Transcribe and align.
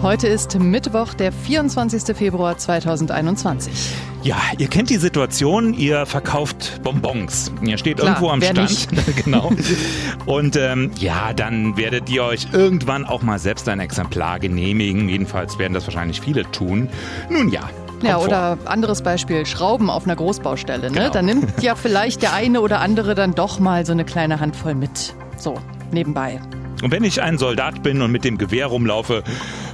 Heute 0.00 0.28
ist 0.28 0.56
Mittwoch, 0.56 1.12
der 1.12 1.32
24. 1.32 2.16
Februar 2.16 2.56
2021. 2.56 3.72
Ja, 4.22 4.36
ihr 4.56 4.68
kennt 4.68 4.90
die 4.90 4.96
Situation, 4.96 5.74
ihr 5.74 6.06
verkauft 6.06 6.80
Bonbons. 6.84 7.50
Ihr 7.62 7.78
steht 7.78 7.96
Klar, 7.96 8.10
irgendwo 8.10 8.30
am 8.30 8.40
Stand. 8.40 8.86
genau. 9.24 9.50
Und 10.24 10.54
ähm, 10.54 10.92
ja, 11.00 11.32
dann 11.32 11.76
werdet 11.76 12.08
ihr 12.10 12.22
euch 12.22 12.46
irgendwann 12.52 13.06
auch 13.06 13.22
mal 13.22 13.40
selbst 13.40 13.68
ein 13.68 13.80
Exemplar 13.80 14.38
genehmigen. 14.38 15.08
Jedenfalls 15.08 15.58
werden 15.58 15.74
das 15.74 15.84
wahrscheinlich 15.88 16.20
viele 16.20 16.48
tun. 16.52 16.88
Nun 17.28 17.48
ja. 17.50 17.68
Ja, 18.00 18.18
oder 18.18 18.56
anderes 18.66 19.02
Beispiel, 19.02 19.44
Schrauben 19.46 19.90
auf 19.90 20.04
einer 20.04 20.14
Großbaustelle. 20.14 20.92
Ne? 20.92 20.96
Genau. 20.96 21.10
Da 21.10 21.22
nimmt 21.22 21.60
ja 21.60 21.74
vielleicht 21.74 22.22
der 22.22 22.34
eine 22.34 22.60
oder 22.60 22.80
andere 22.80 23.16
dann 23.16 23.34
doch 23.34 23.58
mal 23.58 23.84
so 23.84 23.90
eine 23.90 24.04
kleine 24.04 24.38
Handvoll 24.38 24.76
mit. 24.76 25.14
So, 25.38 25.56
nebenbei. 25.90 26.40
Und 26.82 26.92
wenn 26.92 27.02
ich 27.02 27.22
ein 27.22 27.38
Soldat 27.38 27.82
bin 27.82 28.02
und 28.02 28.12
mit 28.12 28.24
dem 28.24 28.38
Gewehr 28.38 28.66
rumlaufe, 28.66 29.24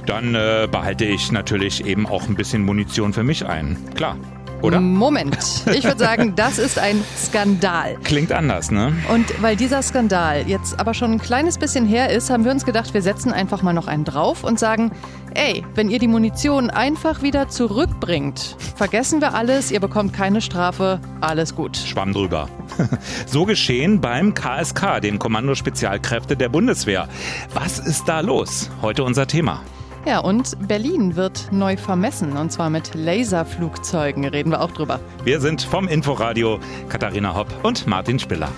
dann 0.05 0.35
äh, 0.35 0.67
behalte 0.69 1.05
ich 1.05 1.31
natürlich 1.31 1.85
eben 1.85 2.07
auch 2.07 2.27
ein 2.27 2.35
bisschen 2.35 2.63
Munition 2.63 3.13
für 3.13 3.23
mich 3.23 3.45
ein. 3.45 3.77
Klar. 3.95 4.17
Oder? 4.61 4.79
Moment. 4.79 5.37
Ich 5.73 5.83
würde 5.83 5.99
sagen, 5.99 6.33
das 6.35 6.57
ist 6.57 6.79
ein 6.79 7.03
Skandal. 7.17 7.97
Klingt 8.03 8.31
anders, 8.31 8.71
ne? 8.71 8.93
Und 9.13 9.41
weil 9.41 9.55
dieser 9.55 9.83
Skandal 9.83 10.47
jetzt 10.47 10.79
aber 10.79 10.93
schon 10.93 11.11
ein 11.11 11.19
kleines 11.19 11.57
bisschen 11.59 11.85
her 11.85 12.09
ist, 12.09 12.29
haben 12.29 12.45
wir 12.45 12.51
uns 12.51 12.65
gedacht, 12.65 12.93
wir 12.93 13.01
setzen 13.01 13.31
einfach 13.31 13.61
mal 13.61 13.73
noch 13.73 13.87
einen 13.87 14.05
drauf 14.05 14.43
und 14.43 14.57
sagen, 14.57 14.91
ey, 15.35 15.63
wenn 15.75 15.89
ihr 15.89 15.99
die 15.99 16.07
Munition 16.07 16.69
einfach 16.69 17.21
wieder 17.21 17.49
zurückbringt, 17.49 18.55
vergessen 18.75 19.21
wir 19.21 19.35
alles, 19.35 19.71
ihr 19.71 19.79
bekommt 19.79 20.13
keine 20.13 20.41
Strafe, 20.41 20.99
alles 21.21 21.53
gut. 21.53 21.77
Schwamm 21.77 22.13
drüber. 22.13 22.49
So 23.27 23.45
geschehen 23.45 24.01
beim 24.01 24.33
KSK, 24.33 25.01
dem 25.01 25.19
Kommando 25.19 25.55
Spezialkräfte 25.55 26.35
der 26.35 26.49
Bundeswehr. 26.49 27.07
Was 27.53 27.79
ist 27.79 28.07
da 28.07 28.21
los? 28.21 28.69
Heute 28.81 29.03
unser 29.03 29.27
Thema. 29.27 29.61
Ja, 30.05 30.19
und 30.19 30.67
Berlin 30.67 31.15
wird 31.15 31.51
neu 31.51 31.77
vermessen, 31.77 32.37
und 32.37 32.51
zwar 32.51 32.69
mit 32.69 32.93
Laserflugzeugen, 32.93 34.25
reden 34.25 34.51
wir 34.51 34.61
auch 34.61 34.69
drüber. 34.69 34.99
Wir 35.23 35.41
sind 35.41 35.63
vom 35.63 35.87
Inforadio 35.87 36.59
Katharina 36.89 37.33
Hopp 37.35 37.47
und 37.63 37.87
Martin 37.87 38.19
Spiller. 38.19 38.51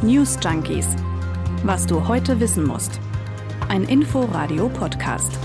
News 0.00 0.38
Junkies. 0.42 0.86
Was 1.64 1.84
du 1.84 2.08
heute 2.08 2.40
wissen 2.40 2.64
musst. 2.64 2.98
Ein 3.68 3.84
Info-Radio-Podcast. 3.84 5.38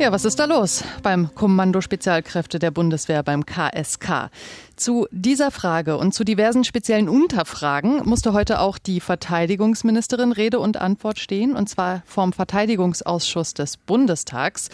Ja, 0.00 0.12
was 0.12 0.24
ist 0.24 0.38
da 0.38 0.44
los 0.44 0.84
beim 1.02 1.34
Kommando 1.34 1.80
Spezialkräfte 1.80 2.60
der 2.60 2.70
Bundeswehr 2.70 3.24
beim 3.24 3.44
KSK? 3.44 4.30
Zu 4.76 5.08
dieser 5.10 5.50
Frage 5.50 5.98
und 5.98 6.14
zu 6.14 6.22
diversen 6.22 6.62
speziellen 6.62 7.08
Unterfragen 7.08 8.08
musste 8.08 8.32
heute 8.32 8.60
auch 8.60 8.78
die 8.78 9.00
Verteidigungsministerin 9.00 10.30
Rede 10.30 10.60
und 10.60 10.76
Antwort 10.76 11.18
stehen, 11.18 11.56
und 11.56 11.68
zwar 11.68 12.02
vom 12.06 12.32
Verteidigungsausschuss 12.32 13.54
des 13.54 13.76
Bundestags. 13.76 14.68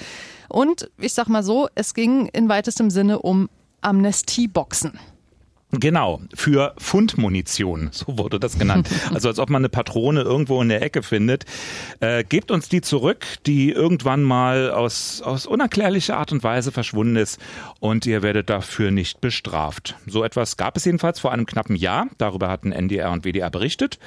Und 0.50 0.90
ich 0.98 1.14
sag 1.14 1.28
mal 1.28 1.42
so, 1.42 1.68
es 1.74 1.94
ging 1.94 2.26
in 2.26 2.50
weitestem 2.50 2.90
Sinne 2.90 3.20
um 3.20 3.48
Amnestieboxen. 3.80 4.98
Genau, 5.80 6.20
für 6.34 6.74
Fundmunition, 6.78 7.88
so 7.92 8.18
wurde 8.18 8.40
das 8.40 8.58
genannt. 8.58 8.88
Also 9.14 9.28
als 9.28 9.38
ob 9.38 9.50
man 9.50 9.60
eine 9.60 9.68
Patrone 9.68 10.22
irgendwo 10.22 10.60
in 10.62 10.68
der 10.68 10.82
Ecke 10.82 11.02
findet. 11.02 11.44
Äh, 12.00 12.24
gebt 12.24 12.50
uns 12.50 12.68
die 12.68 12.80
zurück, 12.80 13.26
die 13.46 13.70
irgendwann 13.70 14.22
mal 14.22 14.70
aus, 14.70 15.22
aus 15.22 15.46
unerklärlicher 15.46 16.16
Art 16.16 16.32
und 16.32 16.42
Weise 16.42 16.72
verschwunden 16.72 17.16
ist 17.16 17.38
und 17.80 18.06
ihr 18.06 18.22
werdet 18.22 18.50
dafür 18.50 18.90
nicht 18.90 19.20
bestraft. 19.20 19.96
So 20.06 20.24
etwas 20.24 20.56
gab 20.56 20.76
es 20.76 20.84
jedenfalls 20.84 21.20
vor 21.20 21.32
einem 21.32 21.46
knappen 21.46 21.76
Jahr. 21.76 22.06
Darüber 22.18 22.48
hatten 22.48 22.72
NDR 22.72 23.12
und 23.12 23.24
WDR 23.24 23.50
berichtet. 23.50 23.98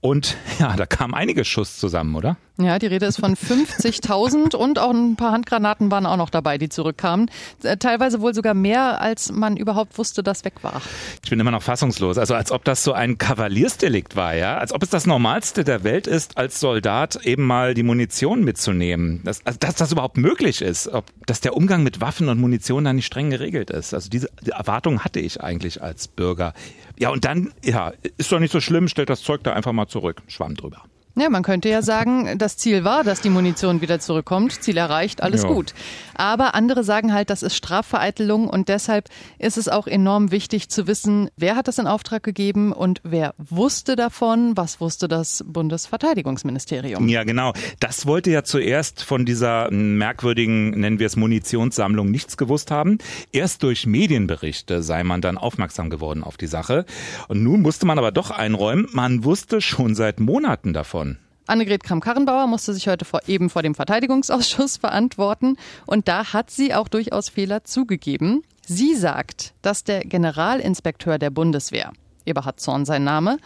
Und 0.00 0.36
ja, 0.58 0.76
da 0.76 0.86
kam 0.86 1.14
einiges 1.14 1.48
Schuss 1.48 1.78
zusammen, 1.78 2.14
oder? 2.14 2.36
Ja, 2.60 2.80
die 2.80 2.86
Rede 2.86 3.06
ist 3.06 3.20
von 3.20 3.36
50.000 3.36 4.56
und 4.56 4.80
auch 4.80 4.90
ein 4.90 5.14
paar 5.14 5.30
Handgranaten 5.30 5.92
waren 5.92 6.06
auch 6.06 6.16
noch 6.16 6.28
dabei, 6.28 6.58
die 6.58 6.68
zurückkamen. 6.68 7.30
Äh, 7.62 7.76
Teilweise 7.76 8.20
wohl 8.20 8.34
sogar 8.34 8.54
mehr, 8.54 9.00
als 9.00 9.30
man 9.30 9.56
überhaupt 9.56 9.96
wusste, 9.96 10.24
dass 10.24 10.44
weg 10.44 10.54
war. 10.62 10.82
Ich 11.22 11.30
bin 11.30 11.38
immer 11.38 11.52
noch 11.52 11.62
fassungslos. 11.62 12.18
Also 12.18 12.34
als 12.34 12.50
ob 12.50 12.64
das 12.64 12.82
so 12.82 12.92
ein 12.92 13.16
Kavaliersdelikt 13.16 14.16
war, 14.16 14.34
ja? 14.34 14.58
Als 14.58 14.72
ob 14.72 14.82
es 14.82 14.90
das 14.90 15.06
Normalste 15.06 15.62
der 15.62 15.84
Welt 15.84 16.08
ist, 16.08 16.36
als 16.36 16.58
Soldat 16.58 17.24
eben 17.24 17.44
mal 17.44 17.74
die 17.74 17.84
Munition 17.84 18.42
mitzunehmen. 18.42 19.20
Das, 19.22 19.40
also 19.46 19.58
dass 19.60 19.76
das 19.76 19.92
überhaupt 19.92 20.16
möglich 20.16 20.60
ist. 20.60 20.88
Ob, 20.88 21.04
dass 21.26 21.40
der 21.40 21.56
Umgang 21.56 21.84
mit 21.84 22.00
Waffen 22.00 22.28
und 22.28 22.40
Munition 22.40 22.82
da 22.82 22.92
nicht 22.92 23.06
streng 23.06 23.30
geregelt 23.30 23.70
ist. 23.70 23.94
Also 23.94 24.10
diese 24.10 24.30
die 24.44 24.50
Erwartung 24.50 25.04
hatte 25.04 25.20
ich 25.20 25.40
eigentlich 25.40 25.80
als 25.80 26.08
Bürger. 26.08 26.54
Ja, 26.98 27.10
und 27.10 27.24
dann, 27.24 27.52
ja, 27.62 27.92
ist 28.16 28.32
doch 28.32 28.40
nicht 28.40 28.50
so 28.50 28.60
schlimm, 28.60 28.88
stellt 28.88 29.10
das 29.10 29.22
Zeug 29.22 29.44
da 29.44 29.52
einfach 29.52 29.72
mal 29.72 29.86
zurück. 29.86 30.22
Schwamm 30.26 30.56
drüber. 30.56 30.82
Ja, 31.20 31.30
man 31.30 31.42
könnte 31.42 31.68
ja 31.68 31.82
sagen, 31.82 32.38
das 32.38 32.56
Ziel 32.56 32.84
war, 32.84 33.04
dass 33.04 33.20
die 33.20 33.30
Munition 33.30 33.80
wieder 33.80 33.98
zurückkommt. 34.00 34.62
Ziel 34.62 34.76
erreicht, 34.76 35.22
alles 35.22 35.42
Ja. 35.42 35.48
gut. 35.48 35.74
Aber 36.14 36.54
andere 36.54 36.84
sagen 36.84 37.12
halt, 37.12 37.30
das 37.30 37.42
ist 37.42 37.54
Strafvereitelung 37.56 38.48
und 38.48 38.68
deshalb 38.68 39.08
ist 39.38 39.56
es 39.56 39.68
auch 39.68 39.86
enorm 39.86 40.30
wichtig 40.30 40.68
zu 40.68 40.86
wissen, 40.86 41.30
wer 41.36 41.56
hat 41.56 41.68
das 41.68 41.78
in 41.78 41.86
Auftrag 41.86 42.22
gegeben 42.22 42.72
und 42.72 43.00
wer 43.04 43.34
wusste 43.38 43.96
davon, 43.96 44.56
was 44.56 44.80
wusste 44.80 45.08
das 45.08 45.44
Bundesverteidigungsministerium. 45.46 47.08
Ja, 47.08 47.24
genau. 47.24 47.52
Das 47.80 48.06
wollte 48.06 48.30
ja 48.30 48.42
zuerst 48.44 49.02
von 49.02 49.24
dieser 49.24 49.70
merkwürdigen, 49.70 50.70
nennen 50.70 50.98
wir 50.98 51.06
es 51.06 51.16
Munitionssammlung, 51.16 52.10
nichts 52.10 52.36
gewusst 52.36 52.70
haben. 52.70 52.98
Erst 53.32 53.62
durch 53.62 53.86
Medienberichte 53.86 54.82
sei 54.82 55.04
man 55.04 55.20
dann 55.20 55.38
aufmerksam 55.38 55.90
geworden 55.90 56.22
auf 56.22 56.36
die 56.36 56.46
Sache. 56.46 56.84
Und 57.28 57.42
nun 57.42 57.62
musste 57.62 57.86
man 57.86 57.98
aber 57.98 58.12
doch 58.12 58.30
einräumen, 58.30 58.86
man 58.92 59.24
wusste 59.24 59.60
schon 59.60 59.94
seit 59.94 60.20
Monaten 60.20 60.72
davon. 60.72 61.07
Annegret 61.48 61.82
Kramp-Karrenbauer 61.82 62.46
musste 62.46 62.74
sich 62.74 62.88
heute 62.88 63.04
vor, 63.04 63.20
eben 63.26 63.50
vor 63.50 63.62
dem 63.62 63.74
Verteidigungsausschuss 63.74 64.76
verantworten 64.78 65.56
und 65.86 66.08
da 66.08 66.32
hat 66.32 66.50
sie 66.50 66.74
auch 66.74 66.88
durchaus 66.88 67.28
Fehler 67.28 67.64
zugegeben. 67.64 68.42
Sie 68.66 68.94
sagt, 68.94 69.54
dass 69.62 69.82
der 69.82 70.00
Generalinspekteur 70.00 71.18
der 71.18 71.30
Bundeswehr, 71.30 71.92
Eberhard 72.26 72.60
Zorn 72.60 72.84
sein 72.84 73.02
Name, 73.02 73.38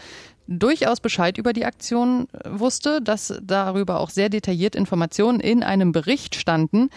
durchaus 0.49 1.01
Bescheid 1.01 1.39
über 1.39 1.53
die 1.53 1.65
Aktion 1.65 2.29
äh, 2.33 2.59
wusste, 2.59 3.01
dass 3.01 3.35
darüber 3.43 4.01
auch 4.01 4.11
sehr 4.11 4.29
detailliert 4.29 4.75
Informationen 4.75 5.41
in 5.41 5.63
einem 5.63 5.93
Bericht 5.93 6.35
standen. 6.35 6.91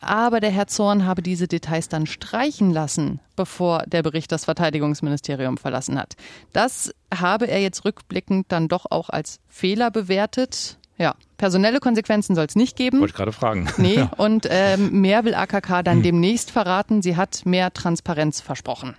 Aber 0.00 0.40
der 0.40 0.50
Herr 0.50 0.66
Zorn 0.66 1.06
habe 1.06 1.22
diese 1.22 1.48
Details 1.48 1.88
dann 1.88 2.06
streichen 2.06 2.70
lassen, 2.70 3.20
bevor 3.34 3.82
der 3.86 4.02
Bericht 4.02 4.30
das 4.32 4.44
Verteidigungsministerium 4.44 5.56
verlassen 5.56 5.98
hat. 5.98 6.14
Das 6.52 6.92
habe 7.14 7.46
er 7.48 7.60
jetzt 7.60 7.84
rückblickend 7.84 8.46
dann 8.50 8.68
doch 8.68 8.86
auch 8.90 9.08
als 9.10 9.40
Fehler 9.48 9.90
bewertet. 9.90 10.78
Ja, 10.98 11.14
personelle 11.36 11.78
Konsequenzen 11.80 12.34
soll 12.34 12.46
es 12.46 12.56
nicht 12.56 12.76
geben. 12.76 13.00
Wollte 13.00 13.10
ich 13.12 13.16
gerade 13.16 13.32
fragen. 13.32 13.68
Nee, 13.78 13.96
Ja. 13.96 14.10
und 14.16 14.46
ähm, 14.50 15.00
mehr 15.00 15.24
will 15.24 15.34
AKK 15.34 15.82
dann 15.82 16.02
demnächst 16.02 16.50
verraten. 16.50 17.02
Sie 17.02 17.16
hat 17.16 17.44
mehr 17.44 17.72
Transparenz 17.72 18.40
versprochen. 18.40 18.96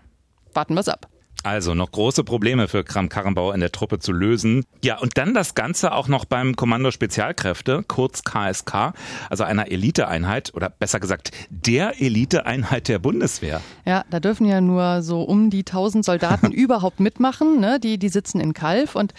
Warten 0.54 0.76
wir's 0.76 0.90
ab. 0.90 1.08
Also 1.44 1.74
noch 1.74 1.92
große 1.92 2.24
Probleme 2.24 2.68
für 2.68 2.84
Kram-Karrenbauer 2.84 3.54
in 3.54 3.60
der 3.60 3.72
Truppe 3.72 4.00
zu 4.00 4.12
lösen. 4.12 4.66
Ja, 4.84 4.98
und 4.98 5.18
dann 5.18 5.34
das 5.34 5.56
Ganze 5.56 5.94
auch 5.94 6.08
noch 6.08 6.26
beim 6.26 6.56
Kommando 6.56 6.92
Spezialkräfte, 6.92 7.84
kurz 7.88 8.24
KSK, 8.24 8.94
also 9.30 9.44
einer 9.44 9.72
Eliteeinheit 9.72 10.54
oder 10.54 10.70
besser 10.70 11.00
gesagt 11.00 11.32
der 11.50 12.02
Eliteeinheit 12.02 12.88
der 12.88 13.00
Bundeswehr. 13.00 13.62
Ja, 13.86 14.04
da 14.10 14.20
dürfen 14.20 14.46
ja 14.46 14.62
nur 14.62 15.02
so 15.02 15.22
um 15.22 15.50
die 15.50 15.60
1000 15.60 16.04
Soldaten 16.04 16.52
überhaupt 16.52 17.00
mitmachen. 17.00 17.60
Ne? 17.60 17.80
Die, 17.80 17.98
die 17.98 18.10
sitzen 18.10 18.40
in 18.40 18.54
Kalf 18.54 18.96
und 18.96 19.14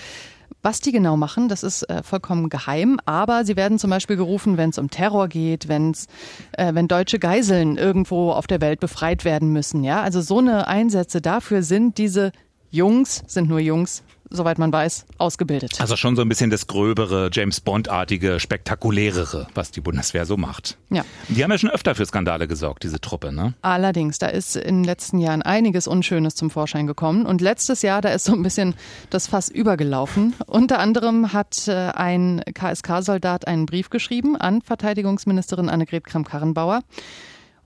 was 0.62 0.80
die 0.80 0.92
genau 0.92 1.16
machen, 1.16 1.48
das 1.48 1.62
ist 1.62 1.82
äh, 1.84 2.02
vollkommen 2.02 2.48
geheim, 2.48 2.98
aber 3.04 3.44
sie 3.44 3.56
werden 3.56 3.78
zum 3.78 3.90
Beispiel 3.90 4.16
gerufen, 4.16 4.56
wenn 4.56 4.70
es 4.70 4.78
um 4.78 4.90
Terror 4.90 5.28
geht, 5.28 5.68
wenn's, 5.68 6.06
äh, 6.52 6.74
wenn 6.74 6.88
deutsche 6.88 7.18
Geiseln 7.18 7.76
irgendwo 7.76 8.32
auf 8.32 8.46
der 8.46 8.60
Welt 8.60 8.80
befreit 8.80 9.24
werden 9.24 9.52
müssen. 9.52 9.84
Ja, 9.84 10.02
also 10.02 10.20
so 10.20 10.38
eine 10.38 10.66
Einsätze 10.66 11.20
dafür 11.20 11.62
sind 11.62 11.98
diese 11.98 12.32
Jungs, 12.70 13.22
sind 13.26 13.48
nur 13.48 13.60
Jungs, 13.60 14.02
soweit 14.30 14.58
man 14.58 14.72
weiß, 14.72 15.06
ausgebildet. 15.18 15.80
Also 15.80 15.96
schon 15.96 16.16
so 16.16 16.22
ein 16.22 16.28
bisschen 16.28 16.50
das 16.50 16.66
gröbere, 16.66 17.30
James 17.32 17.60
Bond-artige, 17.60 18.40
spektakulärere, 18.40 19.46
was 19.54 19.70
die 19.70 19.80
Bundeswehr 19.80 20.26
so 20.26 20.36
macht. 20.36 20.76
Ja. 20.90 21.04
Die 21.28 21.42
haben 21.42 21.50
ja 21.50 21.58
schon 21.58 21.70
öfter 21.70 21.94
für 21.94 22.06
Skandale 22.06 22.48
gesorgt, 22.48 22.82
diese 22.82 23.00
Truppe, 23.00 23.32
ne? 23.32 23.54
Allerdings, 23.62 24.18
da 24.18 24.28
ist 24.28 24.56
in 24.56 24.76
den 24.76 24.84
letzten 24.84 25.18
Jahren 25.18 25.42
einiges 25.42 25.86
Unschönes 25.86 26.34
zum 26.34 26.50
Vorschein 26.50 26.86
gekommen. 26.86 27.26
Und 27.26 27.40
letztes 27.40 27.82
Jahr, 27.82 28.00
da 28.00 28.10
ist 28.10 28.24
so 28.24 28.32
ein 28.32 28.42
bisschen 28.42 28.74
das 29.10 29.26
Fass 29.26 29.48
übergelaufen. 29.48 30.34
Unter 30.46 30.78
anderem 30.78 31.32
hat 31.32 31.68
äh, 31.68 31.72
ein 31.72 32.42
KSK-Soldat 32.52 33.46
einen 33.46 33.66
Brief 33.66 33.90
geschrieben 33.90 34.36
an 34.36 34.62
Verteidigungsministerin 34.62 35.68
Annegret 35.68 36.04
Kramp-Karrenbauer. 36.04 36.82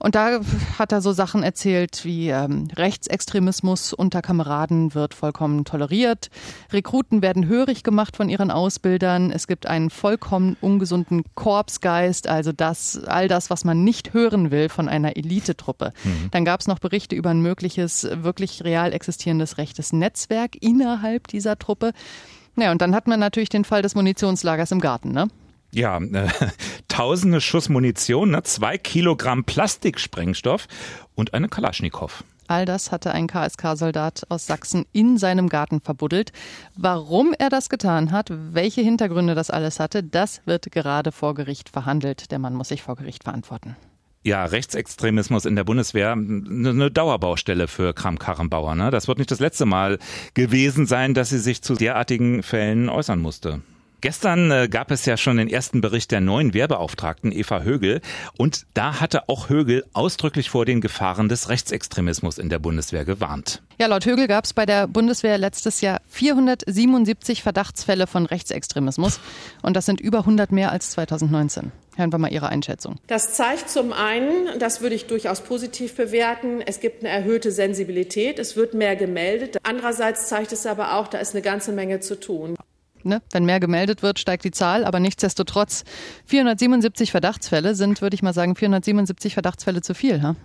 Und 0.03 0.15
da 0.15 0.41
hat 0.77 0.91
er 0.91 1.01
so 1.01 1.13
Sachen 1.13 1.43
erzählt 1.43 2.03
wie 2.03 2.27
ähm, 2.27 2.67
Rechtsextremismus 2.75 3.93
unter 3.93 4.21
Kameraden 4.21 4.93
wird 4.93 5.13
vollkommen 5.13 5.63
toleriert, 5.63 6.29
Rekruten 6.73 7.21
werden 7.21 7.47
hörig 7.47 7.83
gemacht 7.83 8.17
von 8.17 8.27
ihren 8.27 8.51
Ausbildern, 8.51 9.31
es 9.31 9.47
gibt 9.47 9.65
einen 9.65 9.89
vollkommen 9.89 10.57
ungesunden 10.59 11.23
Korpsgeist, 11.35 12.27
also 12.27 12.51
das, 12.51 13.01
all 13.05 13.29
das, 13.29 13.49
was 13.49 13.63
man 13.63 13.85
nicht 13.85 14.13
hören 14.13 14.51
will 14.51 14.67
von 14.67 14.89
einer 14.89 15.15
Elitetruppe. 15.15 15.93
Dann 16.31 16.43
gab 16.43 16.59
es 16.59 16.67
noch 16.67 16.79
Berichte 16.79 17.15
über 17.15 17.29
ein 17.29 17.39
mögliches, 17.39 18.05
wirklich 18.11 18.65
real 18.65 18.91
existierendes 18.91 19.57
rechtes 19.57 19.93
Netzwerk 19.93 20.61
innerhalb 20.61 21.27
dieser 21.29 21.57
Truppe. 21.57 21.93
Naja, 22.55 22.73
und 22.73 22.81
dann 22.81 22.93
hat 22.93 23.07
man 23.07 23.21
natürlich 23.21 23.49
den 23.49 23.63
Fall 23.63 23.81
des 23.81 23.95
Munitionslagers 23.95 24.73
im 24.73 24.81
Garten, 24.81 25.13
ne? 25.13 25.29
Ja, 25.73 25.97
äh, 25.97 26.27
tausende 26.87 27.41
Schuss 27.41 27.67
Munition, 27.67 28.31
ne, 28.31 28.43
zwei 28.43 28.77
Kilogramm 28.77 29.43
Plastiksprengstoff 29.43 30.67
und 31.15 31.33
eine 31.33 31.49
Kalaschnikow. 31.49 32.23
All 32.47 32.65
das 32.65 32.91
hatte 32.91 33.11
ein 33.11 33.27
KSK-Soldat 33.27 34.23
aus 34.29 34.45
Sachsen 34.45 34.85
in 34.91 35.17
seinem 35.17 35.49
Garten 35.49 35.81
verbuddelt. 35.81 36.31
Warum 36.75 37.33
er 37.37 37.49
das 37.49 37.69
getan 37.69 38.11
hat, 38.11 38.31
welche 38.31 38.81
Hintergründe 38.81 39.33
das 39.33 39.49
alles 39.49 39.79
hatte, 39.79 40.03
das 40.03 40.41
wird 40.45 40.71
gerade 40.71 41.11
vor 41.11 41.33
Gericht 41.35 41.69
verhandelt. 41.69 42.31
Der 42.31 42.39
Mann 42.39 42.53
muss 42.53 42.67
sich 42.67 42.83
vor 42.83 42.95
Gericht 42.95 43.23
verantworten. 43.23 43.75
Ja, 44.25 44.45
Rechtsextremismus 44.45 45.45
in 45.45 45.55
der 45.55 45.63
Bundeswehr, 45.63 46.11
eine 46.11 46.91
Dauerbaustelle 46.91 47.67
für 47.67 47.93
Kram-Karrenbauer. 47.93 48.75
Ne? 48.75 48.91
Das 48.91 49.07
wird 49.07 49.17
nicht 49.17 49.31
das 49.31 49.39
letzte 49.39 49.65
Mal 49.65 49.99
gewesen 50.33 50.85
sein, 50.85 51.13
dass 51.13 51.29
sie 51.29 51.39
sich 51.39 51.61
zu 51.61 51.75
derartigen 51.75 52.43
Fällen 52.43 52.87
äußern 52.87 53.19
musste. 53.19 53.61
Gestern 54.03 54.51
äh, 54.51 54.67
gab 54.67 54.91
es 54.91 55.05
ja 55.05 55.15
schon 55.15 55.37
den 55.37 55.47
ersten 55.47 55.79
Bericht 55.79 56.11
der 56.11 56.19
neuen 56.19 56.53
Wehrbeauftragten 56.53 57.31
Eva 57.31 57.61
Högel 57.61 58.01
und 58.37 58.65
da 58.73 58.99
hatte 58.99 59.29
auch 59.29 59.47
Högel 59.47 59.85
ausdrücklich 59.93 60.49
vor 60.49 60.65
den 60.65 60.81
Gefahren 60.81 61.29
des 61.29 61.47
Rechtsextremismus 61.47 62.37
in 62.37 62.49
der 62.49 62.59
Bundeswehr 62.59 63.05
gewarnt. 63.05 63.61
Ja, 63.79 63.87
laut 63.87 64.05
Högel 64.05 64.27
gab 64.27 64.43
es 64.43 64.51
bei 64.51 64.65
der 64.65 64.87
Bundeswehr 64.87 65.37
letztes 65.37 65.79
Jahr 65.79 66.01
477 66.09 67.43
Verdachtsfälle 67.43 68.05
von 68.05 68.25
Rechtsextremismus 68.25 69.21
und 69.61 69.77
das 69.77 69.85
sind 69.85 70.01
über 70.01 70.17
100 70.17 70.51
mehr 70.51 70.73
als 70.73 70.91
2019. 70.91 71.71
Hören 71.95 72.11
wir 72.11 72.19
mal 72.19 72.33
Ihre 72.33 72.49
Einschätzung. 72.49 72.97
Das 73.07 73.35
zeigt 73.35 73.69
zum 73.69 73.93
einen, 73.93 74.59
das 74.59 74.81
würde 74.81 74.95
ich 74.95 75.07
durchaus 75.07 75.39
positiv 75.39 75.95
bewerten, 75.95 76.59
es 76.59 76.81
gibt 76.81 77.05
eine 77.05 77.09
erhöhte 77.09 77.53
Sensibilität, 77.53 78.37
es 78.37 78.57
wird 78.57 78.73
mehr 78.73 78.97
gemeldet. 78.97 79.59
Andererseits 79.63 80.27
zeigt 80.27 80.51
es 80.51 80.65
aber 80.65 80.95
auch, 80.97 81.07
da 81.07 81.19
ist 81.19 81.33
eine 81.33 81.41
ganze 81.41 81.71
Menge 81.71 82.01
zu 82.01 82.19
tun. 82.19 82.57
Ne? 83.05 83.21
Wenn 83.31 83.45
mehr 83.45 83.59
gemeldet 83.59 84.03
wird, 84.03 84.19
steigt 84.19 84.43
die 84.43 84.51
Zahl, 84.51 84.85
aber 84.85 84.99
nichtsdestotrotz 84.99 85.83
477 86.25 87.11
Verdachtsfälle 87.11 87.75
sind, 87.75 88.01
würde 88.01 88.15
ich 88.15 88.23
mal 88.23 88.33
sagen, 88.33 88.55
477 88.55 89.33
Verdachtsfälle 89.33 89.81
zu 89.81 89.93
viel. 89.93 90.21
Ha? 90.21 90.35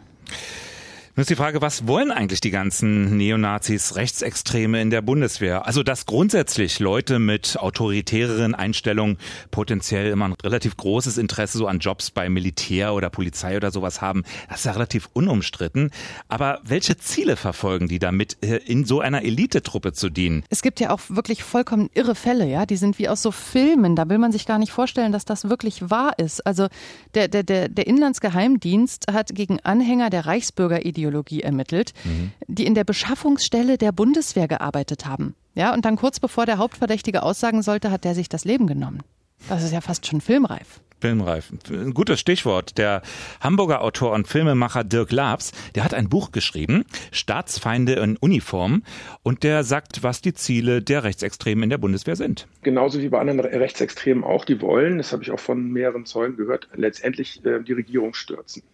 Nun 1.19 1.23
ist 1.23 1.31
die 1.31 1.35
Frage, 1.35 1.61
was 1.61 1.89
wollen 1.89 2.13
eigentlich 2.13 2.41
die 2.41 2.53
ganzen 2.53 3.17
Neonazis, 3.17 3.97
Rechtsextreme 3.97 4.81
in 4.81 4.91
der 4.91 5.03
Bundeswehr? 5.03 5.67
Also, 5.67 5.83
dass 5.83 6.07
grundsätzlich 6.07 6.79
Leute 6.79 7.19
mit 7.19 7.59
autoritäreren 7.59 8.55
Einstellungen 8.55 9.19
potenziell 9.51 10.13
immer 10.13 10.29
ein 10.29 10.35
relativ 10.35 10.77
großes 10.77 11.19
Interesse 11.19 11.59
so 11.59 11.67
an 11.67 11.81
Jobs 11.81 12.13
bei 12.13 12.29
Militär 12.29 12.95
oder 12.95 13.11
Polizei 13.11 13.57
oder 13.57 13.73
sowas 13.73 14.01
haben, 14.01 14.23
das 14.49 14.61
ist 14.61 14.67
ja 14.67 14.71
relativ 14.71 15.09
unumstritten. 15.13 15.91
Aber 16.29 16.61
welche 16.63 16.97
Ziele 16.99 17.35
verfolgen 17.35 17.89
die 17.89 17.99
damit, 17.99 18.37
äh, 18.45 18.59
in 18.59 18.85
so 18.85 19.01
einer 19.01 19.23
Elitetruppe 19.23 19.93
zu 19.93 20.11
dienen? 20.11 20.45
Es 20.51 20.63
gibt 20.63 20.79
ja 20.79 20.91
auch 20.91 21.01
wirklich 21.09 21.43
vollkommen 21.43 21.91
irre 21.95 22.15
Fälle, 22.15 22.47
ja. 22.49 22.65
Die 22.65 22.77
sind 22.77 23.01
wie 23.01 23.09
aus 23.09 23.23
so 23.23 23.33
Filmen. 23.33 23.97
Da 23.97 24.09
will 24.09 24.19
man 24.19 24.31
sich 24.31 24.47
gar 24.47 24.59
nicht 24.61 24.71
vorstellen, 24.71 25.11
dass 25.11 25.25
das 25.25 25.49
wirklich 25.49 25.91
wahr 25.91 26.17
ist. 26.17 26.47
Also, 26.47 26.69
der, 27.17 27.27
der, 27.27 27.43
der, 27.43 27.69
der 27.69 27.89
Inlandsgeheimdienst 27.89 29.07
hat 29.13 29.35
gegen 29.35 29.59
Anhänger 29.65 30.11
der 30.11 30.25
Reichsbürgerideologie 30.25 31.08
Ideologie 31.09 31.43
ermittelt, 31.43 31.93
mhm. 32.05 32.33
die 32.47 32.67
in 32.67 32.75
der 32.75 32.85
Beschaffungsstelle 32.85 33.79
der 33.79 33.93
Bundeswehr 33.93 34.49
gearbeitet 34.49 35.07
haben. 35.07 35.35
Ja, 35.55 35.75
und 35.75 35.85
dann 35.85 35.97
kurz 35.97 36.21
bevor 36.21 36.47
der 36.47 36.59
Hauptverdächtige 36.59 37.23
aussagen 37.23 37.63
sollte, 37.63 37.91
hat 37.91 38.05
der 38.05 38.15
sich 38.15 38.29
das 38.29 38.45
Leben 38.45 38.67
genommen. 38.67 39.01
Das 39.49 39.63
ist 39.63 39.73
ja 39.73 39.81
fast 39.81 40.07
schon 40.07 40.21
filmreif. 40.21 40.81
Filmreif. 41.01 41.53
Ein 41.71 41.95
gutes 41.95 42.19
Stichwort. 42.19 42.77
Der 42.77 43.03
Hamburger 43.41 43.83
Autor 43.83 44.13
und 44.13 44.27
Filmemacher 44.27 44.83
Dirk 44.83 45.13
Labs, 45.13 45.53
der 45.77 45.85
hat 45.85 45.95
ein 45.95 46.09
Buch 46.09 46.33
geschrieben, 46.33 46.85
Staatsfeinde 47.13 47.95
in 47.95 48.17
Uniform, 48.17 48.83
und 49.23 49.45
der 49.45 49.63
sagt, 49.63 50.03
was 50.03 50.23
die 50.23 50.35
Ziele 50.35 50.83
der 50.83 51.05
Rechtsextremen 51.05 51.65
in 51.65 51.71
der 51.71 51.79
Bundeswehr 51.79 52.17
sind. 52.17 52.49
Genauso 52.63 53.01
wie 53.01 53.09
bei 53.09 53.21
anderen 53.21 53.41
Rechtsextremen 53.41 54.25
auch, 54.25 54.45
die 54.45 54.61
wollen, 54.61 54.99
das 54.99 55.13
habe 55.13 55.23
ich 55.23 55.31
auch 55.31 55.41
von 55.41 55.71
mehreren 55.71 56.05
Zeugen 56.05 56.37
gehört, 56.37 56.69
letztendlich 56.75 57.45
äh, 57.45 57.63
die 57.63 57.75
Regierung 57.75 58.15
stürzen. 58.15 58.65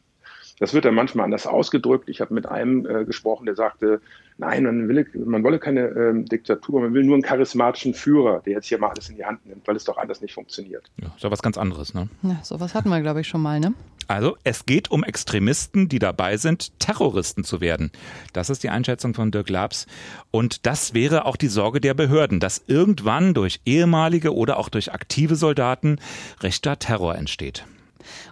Das 0.59 0.73
wird 0.73 0.85
dann 0.85 0.95
manchmal 0.95 1.25
anders 1.25 1.47
ausgedrückt. 1.47 2.09
Ich 2.09 2.21
habe 2.21 2.33
mit 2.33 2.47
einem 2.47 2.87
äh, 2.87 3.05
gesprochen, 3.05 3.47
der 3.47 3.57
sagte, 3.57 4.01
nein, 4.39 4.63
man, 4.65 4.89
will, 4.89 5.07
man 5.25 5.43
wolle 5.43 5.59
keine 5.59 5.89
ähm, 5.89 6.27
Diktatur, 6.27 6.81
man 6.81 6.95
will 6.95 7.03
nur 7.03 7.15
einen 7.15 7.23
charismatischen 7.23 7.95
Führer, 7.95 8.41
der 8.41 8.55
jetzt 8.55 8.67
hier 8.67 8.79
mal 8.79 8.91
alles 8.91 9.09
in 9.09 9.17
die 9.17 9.25
Hand 9.25 9.45
nimmt, 9.47 9.67
weil 9.67 9.75
es 9.75 9.85
doch 9.85 9.99
anders 9.99 10.21
nicht 10.21 10.35
funktioniert. 10.35 10.91
Ja, 11.01 11.09
ist 11.17 11.25
ja 11.25 11.31
was 11.31 11.43
ganz 11.43 11.59
anderes, 11.59 11.93
ne? 11.95 12.09
Ja, 12.23 12.39
sowas 12.43 12.75
hatten 12.75 12.89
wir, 12.89 13.01
glaube 13.01 13.21
ich, 13.21 13.29
schon 13.29 13.43
mal, 13.43 13.59
ne? 13.59 13.75
Also, 14.07 14.37
es 14.45 14.67
geht 14.67 14.91
um 14.91 15.03
Extremisten, 15.03 15.89
die 15.89 15.99
dabei 15.99 16.37
sind, 16.37 16.79
Terroristen 16.79 17.43
zu 17.43 17.61
werden. 17.61 17.91
Das 18.35 18.51
ist 18.51 18.63
die 18.63 18.69
Einschätzung 18.69 19.15
von 19.15 19.31
Dirk 19.31 19.49
Labs. 19.49 19.87
Und 20.31 20.67
das 20.67 20.93
wäre 20.93 21.25
auch 21.25 21.37
die 21.37 21.49
Sorge 21.49 21.81
der 21.81 21.95
Behörden, 21.95 22.39
dass 22.39 22.63
irgendwann 22.67 23.33
durch 23.33 23.61
ehemalige 23.65 24.35
oder 24.35 24.59
auch 24.59 24.69
durch 24.69 24.93
aktive 24.93 25.37
Soldaten 25.37 25.99
rechter 26.43 26.79
Terror 26.79 27.17
entsteht. 27.17 27.65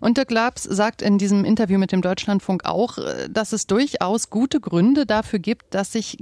Und 0.01 0.17
Dirk 0.17 0.31
Labs 0.31 0.63
sagt 0.63 1.03
in 1.03 1.19
diesem 1.19 1.45
Interview 1.45 1.79
mit 1.79 1.93
dem 1.93 2.03
Deutschlandfunk 2.03 2.65
auch, 2.65 2.99
äh, 2.99 3.29
dass 3.31 3.53
es 3.53 3.67
durchaus 3.67 4.31
gute 4.31 4.61
Gründe 4.61 5.07
dafür 5.07 5.39
gibt, 5.39 5.75
dass 5.75 5.93
sich 5.93 6.19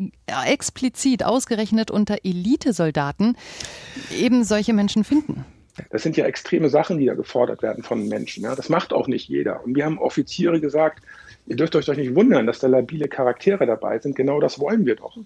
explizit 0.46 1.24
ausgerechnet 1.24 1.90
unter 1.90 2.18
Elitesoldaten 2.24 3.36
eben 4.16 4.44
solche 4.44 4.72
Menschen 4.72 5.04
finden. 5.04 5.44
Das 5.90 6.02
sind 6.02 6.16
ja 6.16 6.26
extreme 6.26 6.68
Sachen, 6.68 6.98
die 6.98 7.06
da 7.06 7.14
gefordert 7.14 7.62
werden 7.62 7.82
von 7.82 8.06
Menschen. 8.08 8.44
Ja. 8.44 8.54
Das 8.54 8.68
macht 8.68 8.92
auch 8.92 9.08
nicht 9.08 9.28
jeder. 9.28 9.64
Und 9.64 9.74
wir 9.74 9.84
haben 9.84 9.98
Offiziere 9.98 10.60
gesagt, 10.60 11.02
ihr 11.46 11.56
dürft 11.56 11.74
euch 11.76 11.86
doch 11.86 11.96
nicht 11.96 12.14
wundern, 12.14 12.46
dass 12.46 12.58
da 12.58 12.66
labile 12.66 13.08
Charaktere 13.08 13.66
dabei 13.66 13.98
sind. 13.98 14.16
Genau 14.16 14.40
das 14.40 14.58
wollen 14.60 14.84
wir 14.84 14.96
doch. 14.96 15.16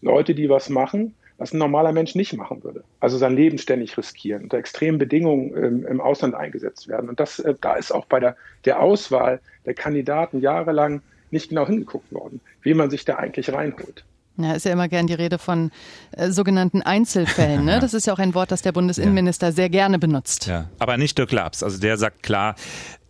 Leute, 0.00 0.34
die 0.34 0.48
was 0.48 0.68
machen, 0.68 1.14
was 1.40 1.54
ein 1.54 1.58
normaler 1.58 1.92
Mensch 1.92 2.14
nicht 2.14 2.34
machen 2.34 2.62
würde. 2.62 2.84
Also 3.00 3.16
sein 3.16 3.34
Leben 3.34 3.56
ständig 3.56 3.96
riskieren, 3.96 4.42
unter 4.42 4.58
extremen 4.58 4.98
Bedingungen 4.98 5.56
ähm, 5.56 5.86
im 5.86 6.00
Ausland 6.00 6.34
eingesetzt 6.34 6.86
werden. 6.86 7.08
Und 7.08 7.18
das, 7.18 7.38
äh, 7.38 7.54
da 7.58 7.74
ist 7.76 7.92
auch 7.92 8.04
bei 8.04 8.20
der, 8.20 8.36
der 8.66 8.80
Auswahl 8.80 9.40
der 9.64 9.72
Kandidaten 9.72 10.40
jahrelang 10.40 11.00
nicht 11.30 11.48
genau 11.48 11.66
hingeguckt 11.66 12.12
worden, 12.12 12.40
wie 12.60 12.74
man 12.74 12.90
sich 12.90 13.06
da 13.06 13.16
eigentlich 13.16 13.50
reinholt. 13.50 14.04
Ja, 14.36 14.52
ist 14.52 14.66
ja 14.66 14.72
immer 14.72 14.88
gern 14.88 15.06
die 15.06 15.14
Rede 15.14 15.38
von 15.38 15.70
äh, 16.12 16.30
sogenannten 16.30 16.82
Einzelfällen. 16.82 17.64
Ne? 17.64 17.78
Das 17.80 17.94
ist 17.94 18.06
ja 18.06 18.12
auch 18.12 18.18
ein 18.18 18.34
Wort, 18.34 18.52
das 18.52 18.60
der 18.60 18.72
Bundesinnenminister 18.72 19.46
ja. 19.46 19.52
sehr 19.52 19.70
gerne 19.70 19.98
benutzt. 19.98 20.46
Ja, 20.46 20.68
aber 20.78 20.98
nicht 20.98 21.16
Dirk 21.16 21.32
Labs. 21.32 21.62
Also 21.62 21.80
der 21.80 21.96
sagt 21.96 22.22
klar, 22.22 22.54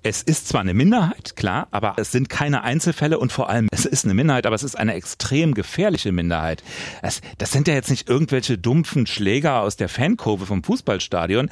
es 0.02 0.22
ist 0.22 0.48
zwar 0.48 0.62
eine 0.62 0.74
Minderheit, 0.74 1.36
klar, 1.36 1.68
aber 1.70 1.94
es 1.98 2.10
sind 2.10 2.28
keine 2.28 2.62
Einzelfälle 2.62 3.18
und 3.18 3.32
vor 3.32 3.50
allem, 3.50 3.68
es 3.70 3.84
ist 3.84 4.04
eine 4.04 4.14
Minderheit, 4.14 4.46
aber 4.46 4.56
es 4.56 4.62
ist 4.62 4.76
eine 4.76 4.94
extrem 4.94 5.54
gefährliche 5.54 6.12
Minderheit. 6.12 6.62
Das, 7.02 7.20
das 7.38 7.52
sind 7.52 7.68
ja 7.68 7.74
jetzt 7.74 7.90
nicht 7.90 8.08
irgendwelche 8.08 8.56
dumpfen 8.56 9.06
Schläger 9.06 9.60
aus 9.60 9.76
der 9.76 9.88
Fankurve 9.88 10.46
vom 10.46 10.62
Fußballstadion. 10.62 11.50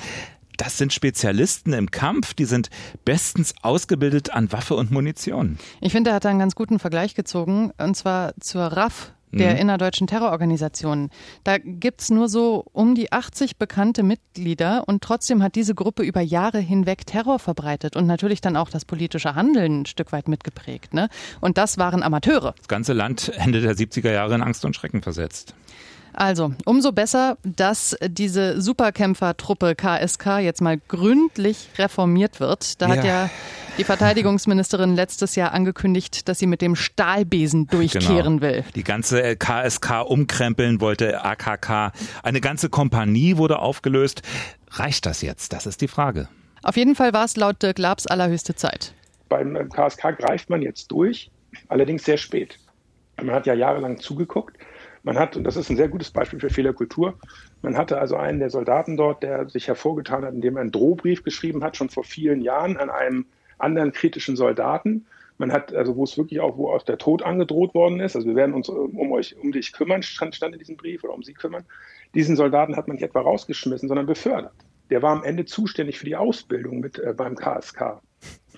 Das 0.56 0.76
sind 0.76 0.92
Spezialisten 0.92 1.72
im 1.72 1.90
Kampf, 1.90 2.34
die 2.34 2.44
sind 2.44 2.68
bestens 3.04 3.54
ausgebildet 3.62 4.30
an 4.30 4.50
Waffe 4.50 4.74
und 4.74 4.90
Munition. 4.90 5.58
Ich 5.80 5.92
finde, 5.92 6.10
er 6.10 6.16
hat 6.16 6.24
da 6.24 6.30
einen 6.30 6.40
ganz 6.40 6.56
guten 6.56 6.80
Vergleich 6.80 7.14
gezogen, 7.14 7.70
und 7.78 7.96
zwar 7.96 8.32
zur 8.40 8.62
RAF, 8.62 9.12
der 9.32 9.54
mhm. 9.54 9.60
innerdeutschen 9.60 10.06
Terrororganisationen. 10.06 11.10
Da 11.44 11.58
gibt's 11.58 12.10
nur 12.10 12.28
so 12.28 12.64
um 12.72 12.94
die 12.94 13.12
80 13.12 13.56
bekannte 13.56 14.02
Mitglieder 14.02 14.84
und 14.86 15.02
trotzdem 15.02 15.42
hat 15.42 15.54
diese 15.54 15.74
Gruppe 15.74 16.02
über 16.02 16.20
Jahre 16.20 16.58
hinweg 16.58 17.06
Terror 17.06 17.38
verbreitet 17.38 17.96
und 17.96 18.06
natürlich 18.06 18.40
dann 18.40 18.56
auch 18.56 18.70
das 18.70 18.84
politische 18.84 19.34
Handeln 19.34 19.82
ein 19.82 19.86
Stück 19.86 20.12
weit 20.12 20.28
mitgeprägt. 20.28 20.94
Ne? 20.94 21.08
Und 21.40 21.58
das 21.58 21.78
waren 21.78 22.02
Amateure. 22.02 22.54
Das 22.58 22.68
ganze 22.68 22.92
Land 22.92 23.32
Ende 23.36 23.60
der 23.60 23.74
70er 23.74 24.12
Jahre 24.12 24.34
in 24.34 24.42
Angst 24.42 24.64
und 24.64 24.74
Schrecken 24.74 25.02
versetzt. 25.02 25.54
Also, 26.18 26.52
umso 26.64 26.90
besser, 26.90 27.38
dass 27.44 27.96
diese 28.04 28.60
Superkämpfertruppe 28.60 29.76
KSK 29.76 30.40
jetzt 30.40 30.60
mal 30.60 30.76
gründlich 30.88 31.68
reformiert 31.78 32.40
wird. 32.40 32.82
Da 32.82 32.88
ja. 32.88 32.96
hat 32.96 33.04
ja 33.04 33.30
die 33.78 33.84
Verteidigungsministerin 33.84 34.96
letztes 34.96 35.36
Jahr 35.36 35.52
angekündigt, 35.52 36.28
dass 36.28 36.40
sie 36.40 36.48
mit 36.48 36.60
dem 36.60 36.74
Stahlbesen 36.74 37.68
durchkehren 37.68 38.40
genau. 38.40 38.52
will. 38.52 38.64
Die 38.74 38.82
ganze 38.82 39.36
KSK 39.36 40.02
umkrempeln 40.08 40.80
wollte 40.80 41.24
AKK. 41.24 41.92
Eine 42.24 42.40
ganze 42.40 42.68
Kompanie 42.68 43.36
wurde 43.36 43.60
aufgelöst. 43.60 44.22
Reicht 44.72 45.06
das 45.06 45.22
jetzt? 45.22 45.52
Das 45.52 45.66
ist 45.66 45.82
die 45.82 45.88
Frage. 45.88 46.28
Auf 46.64 46.76
jeden 46.76 46.96
Fall 46.96 47.12
war 47.12 47.26
es 47.26 47.36
laut 47.36 47.62
Dirk 47.62 47.78
Labs 47.78 48.08
allerhöchste 48.08 48.56
Zeit. 48.56 48.92
Beim 49.28 49.68
KSK 49.68 50.18
greift 50.18 50.50
man 50.50 50.62
jetzt 50.62 50.90
durch, 50.90 51.30
allerdings 51.68 52.04
sehr 52.04 52.18
spät. 52.18 52.58
Man 53.18 53.30
hat 53.36 53.46
ja 53.46 53.54
jahrelang 53.54 54.00
zugeguckt 54.00 54.58
man 55.08 55.18
hat, 55.18 55.36
und 55.36 55.44
das 55.44 55.56
ist 55.56 55.70
ein 55.70 55.76
sehr 55.76 55.88
gutes 55.88 56.10
Beispiel 56.10 56.38
für 56.38 56.50
Fehlerkultur, 56.50 57.18
man 57.62 57.78
hatte 57.78 57.98
also 57.98 58.16
einen 58.16 58.40
der 58.40 58.50
Soldaten 58.50 58.98
dort, 58.98 59.22
der 59.22 59.48
sich 59.48 59.66
hervorgetan 59.66 60.22
hat, 60.22 60.34
indem 60.34 60.56
er 60.56 60.60
einen 60.60 60.70
Drohbrief 60.70 61.24
geschrieben 61.24 61.64
hat, 61.64 61.78
schon 61.78 61.88
vor 61.88 62.04
vielen 62.04 62.42
Jahren 62.42 62.76
an 62.76 62.90
einem 62.90 63.24
anderen 63.56 63.92
kritischen 63.92 64.36
Soldaten. 64.36 65.06
Man 65.38 65.50
hat, 65.50 65.72
also 65.72 65.96
wo 65.96 66.04
es 66.04 66.18
wirklich 66.18 66.40
auch, 66.40 66.58
wo 66.58 66.70
auch 66.70 66.82
der 66.82 66.98
Tod 66.98 67.22
angedroht 67.22 67.74
worden 67.74 68.00
ist, 68.00 68.16
also 68.16 68.28
wir 68.28 68.36
werden 68.36 68.54
uns 68.54 68.68
um 68.68 69.10
euch, 69.12 69.34
um 69.42 69.50
dich 69.50 69.72
kümmern, 69.72 70.02
stand, 70.02 70.34
stand 70.34 70.52
in 70.52 70.58
diesem 70.58 70.76
Brief 70.76 71.02
oder 71.04 71.14
um 71.14 71.22
sie 71.22 71.32
kümmern. 71.32 71.64
Diesen 72.14 72.36
Soldaten 72.36 72.76
hat 72.76 72.86
man 72.86 72.96
nicht 72.96 73.04
etwa 73.04 73.22
rausgeschmissen, 73.22 73.88
sondern 73.88 74.04
befördert. 74.04 74.52
Der 74.90 75.00
war 75.00 75.12
am 75.12 75.24
Ende 75.24 75.46
zuständig 75.46 75.98
für 75.98 76.06
die 76.06 76.16
Ausbildung 76.16 76.80
mit 76.80 76.98
äh, 76.98 77.14
beim 77.14 77.34
KSK. 77.34 78.02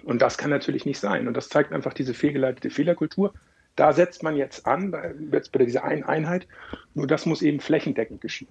Und 0.02 0.20
das 0.20 0.36
kann 0.36 0.50
natürlich 0.50 0.84
nicht 0.84 0.98
sein. 0.98 1.28
Und 1.28 1.36
das 1.36 1.48
zeigt 1.48 1.72
einfach 1.72 1.94
diese 1.94 2.14
fehlgeleitete 2.14 2.70
Fehlerkultur. 2.70 3.34
Da 3.80 3.94
setzt 3.94 4.22
man 4.22 4.36
jetzt 4.36 4.66
an, 4.66 4.94
jetzt 5.32 5.52
bei 5.52 5.64
dieser 5.64 5.84
einen 5.84 6.02
Einheit. 6.02 6.46
Nur 6.92 7.06
das 7.06 7.24
muss 7.24 7.40
eben 7.40 7.60
flächendeckend 7.60 8.20
geschehen. 8.20 8.50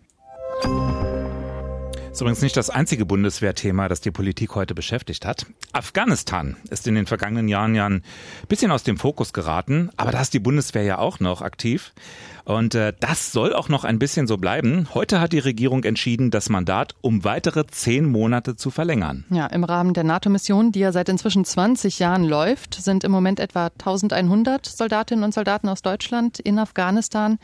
Ist 2.12 2.22
übrigens 2.22 2.42
nicht 2.42 2.58
das 2.58 2.70
einzige 2.70 3.06
Bundeswehrthema, 3.06 3.88
das 3.88 4.02
die 4.02 4.12
Politik 4.12 4.56
heute 4.56 4.74
beschäftigt 4.74 5.26
hat. 5.26 5.46
Afghanistan 5.74 6.58
ist 6.70 6.88
in 6.88 6.96
den 6.96 7.06
vergangenen 7.06 7.48
Jahren 7.48 7.76
ja 7.76 7.86
ein 7.86 8.04
bisschen 8.48 8.72
aus 8.72 8.84
dem 8.84 8.98
Fokus 8.98 9.32
geraten, 9.32 9.90
aber 9.96 10.12
da 10.12 10.22
ist 10.22 10.34
die 10.34 10.40
Bundeswehr 10.40 10.84
ja 10.84 10.98
auch 10.98 11.20
noch 11.20 11.42
aktiv. 11.42 11.94
Und 12.46 12.74
äh, 12.74 12.94
das 13.00 13.32
soll 13.32 13.54
auch 13.54 13.70
noch 13.70 13.84
ein 13.84 14.00
bisschen 14.00 14.26
so 14.26 14.38
bleiben. 14.38 14.88
Heute 14.94 15.22
hat 15.22 15.34
die 15.34 15.40
Regierung 15.40 15.84
entschieden, 15.84 16.32
das 16.32 16.50
Mandat 16.50 16.96
um 17.02 17.24
weitere 17.24 17.68
zehn 17.68 18.06
Monate 18.06 18.56
zu 18.56 18.72
verlängern. 18.72 19.26
Ja, 19.30 19.46
im 19.46 19.64
Rahmen 19.64 19.94
der 19.94 20.04
NATO-Mission, 20.04 20.72
die 20.72 20.80
ja 20.80 20.92
seit 20.92 21.10
inzwischen 21.10 21.46
20 21.46 22.00
Jahren 22.00 22.24
läuft, 22.24 22.74
sind 22.74 23.04
im 23.04 23.12
Moment 23.12 23.40
etwa 23.40 23.68
1100 23.68 24.66
Soldatinnen 24.66 25.24
und 25.24 25.34
Soldaten 25.34 25.70
aus 25.70 25.84
Deutschland 25.84 26.40
in 26.40 26.58
Afghanistan. 26.58 27.38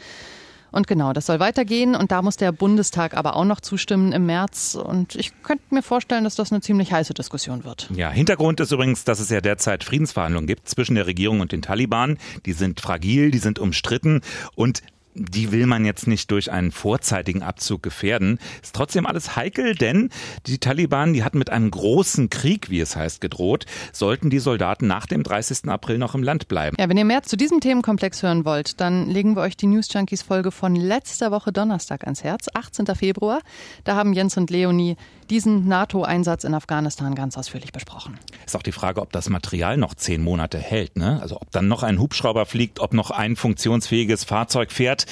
Und 0.75 0.87
genau, 0.87 1.13
das 1.13 1.27
soll 1.27 1.39
weitergehen 1.39 1.95
und 1.95 2.11
da 2.11 2.21
muss 2.21 2.35
der 2.35 2.51
Bundestag 2.51 3.15
aber 3.15 3.37
auch 3.37 3.45
noch 3.45 3.61
zustimmen 3.61 4.11
im 4.11 4.25
März. 4.25 4.75
Und 4.75 5.15
ich 5.15 5.31
könnte 5.41 5.63
mir 5.69 5.81
vorstellen, 5.81 6.25
dass 6.25 6.35
das 6.35 6.51
eine 6.51 6.59
ziemlich 6.59 6.91
heiße 6.91 7.13
Diskussion 7.13 7.63
wird. 7.63 7.89
Ja, 7.95 8.09
Hintergrund 8.11 8.59
ist 8.59 8.73
übrigens, 8.73 9.05
dass 9.05 9.21
es 9.21 9.29
ja 9.29 9.39
derzeit 9.39 9.85
Friedensverhandlungen 9.85 10.47
gibt 10.47 10.67
zwischen 10.67 10.95
der 10.95 11.07
Regierung 11.07 11.39
und 11.39 11.53
den 11.53 11.61
Taliban. 11.61 12.17
Die 12.45 12.51
sind 12.51 12.81
fragil, 12.81 13.31
die 13.31 13.37
sind 13.37 13.57
umstritten 13.57 14.19
und 14.55 14.81
die 15.15 15.51
will 15.51 15.65
man 15.65 15.85
jetzt 15.85 16.07
nicht 16.07 16.29
durch 16.29 16.51
einen 16.51 16.71
vorzeitigen 16.71 17.41
Abzug 17.41 17.81
gefährden. 17.81 18.37
Ist 18.61 18.75
trotzdem 18.75 19.05
alles 19.05 19.35
heikel, 19.35 19.73
denn 19.75 20.09
die 20.45 20.57
Taliban, 20.57 21.13
die 21.13 21.23
hatten 21.23 21.37
mit 21.37 21.49
einem 21.49 21.71
großen 21.71 22.29
Krieg, 22.29 22.69
wie 22.69 22.81
es 22.81 22.95
heißt, 22.95 23.21
gedroht, 23.21 23.65
sollten 23.93 24.29
die 24.29 24.39
Soldaten 24.39 24.87
nach 24.87 25.05
dem 25.05 25.23
30. 25.23 25.69
April 25.69 25.97
noch 25.97 26.15
im 26.15 26.23
Land 26.23 26.47
bleiben. 26.47 26.75
Ja, 26.77 26.89
wenn 26.89 26.97
ihr 26.97 27.05
mehr 27.05 27.23
zu 27.23 27.37
diesem 27.37 27.61
Themenkomplex 27.61 28.21
hören 28.23 28.45
wollt, 28.45 28.81
dann 28.81 29.09
legen 29.09 29.35
wir 29.35 29.41
euch 29.41 29.55
die 29.55 29.67
News 29.67 29.87
Junkies 29.91 30.21
Folge 30.21 30.51
von 30.51 30.75
letzter 30.75 31.31
Woche 31.31 31.53
Donnerstag 31.53 32.03
ans 32.03 32.23
Herz, 32.23 32.47
18. 32.53 32.85
Februar. 32.95 33.39
Da 33.85 33.95
haben 33.95 34.13
Jens 34.13 34.35
und 34.37 34.49
Leonie 34.49 34.97
diesen 35.29 35.67
NATO-Einsatz 35.67 36.43
in 36.43 36.53
Afghanistan 36.53 37.15
ganz 37.15 37.37
ausführlich 37.37 37.71
besprochen. 37.71 38.19
Ist 38.45 38.55
auch 38.55 38.63
die 38.63 38.71
Frage, 38.71 39.01
ob 39.01 39.11
das 39.11 39.29
Material 39.29 39.77
noch 39.77 39.95
zehn 39.95 40.21
Monate 40.21 40.59
hält, 40.59 40.97
ne? 40.97 41.19
Also 41.21 41.37
ob 41.37 41.51
dann 41.51 41.67
noch 41.67 41.83
ein 41.83 41.99
Hubschrauber 41.99 42.45
fliegt, 42.45 42.79
ob 42.79 42.93
noch 42.93 43.11
ein 43.11 43.35
funktionsfähiges 43.35 44.23
Fahrzeug 44.23 44.71
fährt. 44.71 45.04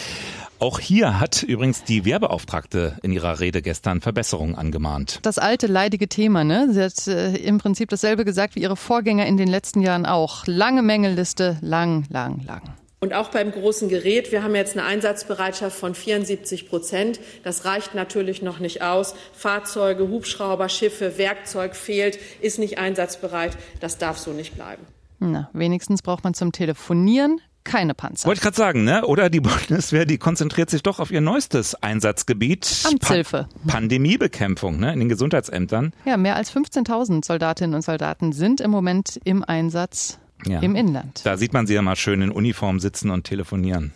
Auch 0.60 0.80
hier 0.80 1.20
hat 1.20 1.44
übrigens 1.44 1.84
die 1.84 2.06
Wehrbeauftragte 2.06 2.98
in 3.02 3.12
ihrer 3.12 3.42
Rede 3.42 3.62
gestern 3.62 4.00
Verbesserungen 4.00 4.56
angemahnt. 4.56 5.20
Das 5.24 5.38
alte 5.38 5.68
leidige 5.68 6.08
Thema, 6.08 6.46
ne? 6.46 6.70
Sie 6.72 6.82
hat 6.82 7.06
äh, 7.08 7.36
im 7.36 7.58
Prinzip 7.58 7.90
dasselbe 7.90 8.24
gesagt 8.24 8.56
wie 8.56 8.62
ihre 8.62 8.78
Vorgänger 8.78 9.26
in 9.26 9.36
den 9.36 9.50
letzten 9.50 9.82
Jahren 9.82 10.06
auch. 10.06 10.48
Lange 10.48 10.82
Mängelliste, 10.82 11.58
lang, 11.62 12.06
lang, 12.10 12.42
lang. 12.46 12.62
Und 13.02 13.14
auch 13.14 13.28
beim 13.28 13.52
großen 13.52 13.90
Gerät, 13.90 14.32
wir 14.32 14.44
haben 14.44 14.56
jetzt 14.56 14.78
eine 14.78 14.86
Einsatzbereitschaft 14.86 15.78
von 15.78 15.94
74 15.94 16.70
Prozent. 16.70 17.20
Das 17.44 17.66
reicht 17.66 17.94
natürlich 17.94 18.42
noch 18.42 18.60
nicht 18.60 18.82
aus. 18.82 19.16
Fahrzeuge, 19.34 20.08
Hubschrauber, 20.08 20.70
Schiffe, 20.70 21.18
Werkzeug 21.18 21.76
fehlt, 21.76 22.18
ist 22.40 22.60
nicht 22.60 22.78
einsatzbereit. 22.78 23.58
Das 23.82 23.98
darf 23.98 24.18
so 24.18 24.32
nicht 24.32 24.56
bleiben. 24.56 24.86
Na, 25.20 25.50
wenigstens 25.52 26.02
braucht 26.02 26.24
man 26.24 26.34
zum 26.34 26.54
Telefonieren 26.54 27.42
keine 27.64 27.94
Panzer. 27.94 28.28
Wollte 28.28 28.40
ich 28.40 28.44
gerade 28.44 28.56
sagen, 28.56 28.84
ne? 28.84 29.06
Oder 29.06 29.30
die 29.30 29.40
Bundeswehr, 29.40 30.06
die 30.06 30.18
konzentriert 30.18 30.70
sich 30.70 30.84
doch 30.84 31.00
auf 31.00 31.12
ihr 31.12 31.22
neuestes 31.22 31.76
Einsatzgebiet. 31.76 32.84
Amtshilfe. 32.86 33.48
Pa 33.66 33.74
Pandemiebekämpfung, 33.74 34.80
ne? 34.80 34.94
In 34.94 35.00
den 35.00 35.10
Gesundheitsämtern. 35.10 35.94
Ja, 36.06 36.18
mehr 36.18 36.36
als 36.36 36.54
15.000 36.54 37.26
Soldatinnen 37.26 37.76
und 37.76 37.82
Soldaten 37.82 38.32
sind 38.32 38.62
im 38.62 38.72
Moment 38.72 39.20
im 39.24 39.44
Einsatz 39.44 40.20
ja. 40.46 40.60
im 40.60 40.76
Inland. 40.76 41.22
Da 41.24 41.38
sieht 41.38 41.54
man 41.54 41.68
sie 41.68 41.74
ja 41.74 41.82
mal 41.82 41.96
schön 41.96 42.22
in 42.22 42.32
Uniform 42.32 42.80
sitzen 42.80 43.10
und 43.10 43.24
telefonieren. 43.24 43.94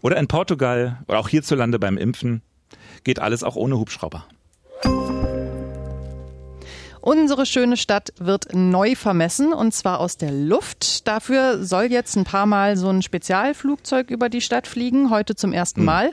Oder 0.00 0.16
in 0.18 0.28
Portugal 0.28 0.98
oder 1.08 1.18
auch 1.18 1.28
hierzulande 1.28 1.78
beim 1.78 1.96
Impfen. 1.96 2.42
Geht 3.04 3.18
alles 3.18 3.42
auch 3.42 3.56
ohne 3.56 3.78
Hubschrauber. 3.78 4.26
Unsere 7.02 7.46
schöne 7.46 7.78
Stadt 7.78 8.12
wird 8.18 8.54
neu 8.54 8.94
vermessen 8.94 9.54
und 9.54 9.72
zwar 9.72 10.00
aus 10.00 10.18
der 10.18 10.30
Luft. 10.30 11.08
Dafür 11.08 11.64
soll 11.64 11.84
jetzt 11.84 12.14
ein 12.16 12.24
paar 12.24 12.44
Mal 12.44 12.76
so 12.76 12.90
ein 12.90 13.00
Spezialflugzeug 13.00 14.10
über 14.10 14.28
die 14.28 14.42
Stadt 14.42 14.66
fliegen, 14.66 15.08
heute 15.08 15.34
zum 15.34 15.52
ersten 15.54 15.80
hm. 15.80 15.86
Mal. 15.86 16.12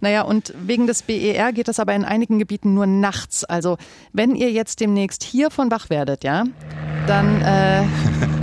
Naja, 0.00 0.22
und 0.22 0.54
wegen 0.64 0.86
des 0.86 1.02
BER 1.02 1.52
geht 1.52 1.66
das 1.66 1.80
aber 1.80 1.94
in 1.94 2.04
einigen 2.04 2.38
Gebieten 2.38 2.74
nur 2.74 2.86
nachts. 2.86 3.44
Also 3.44 3.78
wenn 4.12 4.36
ihr 4.36 4.52
jetzt 4.52 4.78
demnächst 4.80 5.24
hiervon 5.24 5.72
wach 5.72 5.90
werdet, 5.90 6.22
ja, 6.22 6.44
dann 7.08 7.40
äh, 7.40 7.82